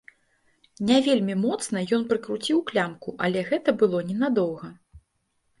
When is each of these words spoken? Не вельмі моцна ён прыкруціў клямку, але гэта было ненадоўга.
Не 0.89 0.95
вельмі 1.07 1.35
моцна 1.41 1.83
ён 1.97 2.07
прыкруціў 2.13 2.63
клямку, 2.71 3.13
але 3.27 3.47
гэта 3.51 3.69
было 3.83 4.03
ненадоўга. 4.09 4.67